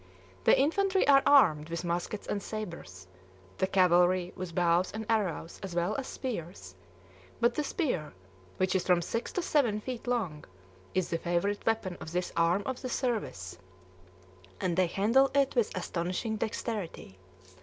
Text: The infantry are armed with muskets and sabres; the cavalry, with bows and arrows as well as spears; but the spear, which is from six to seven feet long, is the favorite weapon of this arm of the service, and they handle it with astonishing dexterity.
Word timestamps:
The 0.45 0.59
infantry 0.59 1.07
are 1.07 1.21
armed 1.27 1.69
with 1.69 1.83
muskets 1.85 2.25
and 2.25 2.41
sabres; 2.41 3.05
the 3.59 3.67
cavalry, 3.67 4.33
with 4.35 4.55
bows 4.55 4.91
and 4.93 5.05
arrows 5.07 5.59
as 5.61 5.75
well 5.75 5.95
as 5.95 6.07
spears; 6.07 6.73
but 7.39 7.53
the 7.53 7.63
spear, 7.63 8.11
which 8.57 8.73
is 8.75 8.83
from 8.83 9.03
six 9.03 9.31
to 9.33 9.43
seven 9.43 9.79
feet 9.79 10.07
long, 10.07 10.45
is 10.95 11.09
the 11.11 11.19
favorite 11.19 11.63
weapon 11.67 11.97
of 12.01 12.13
this 12.13 12.33
arm 12.35 12.63
of 12.65 12.81
the 12.81 12.89
service, 12.89 13.59
and 14.59 14.75
they 14.75 14.87
handle 14.87 15.29
it 15.35 15.53
with 15.53 15.69
astonishing 15.77 16.35
dexterity. 16.37 17.19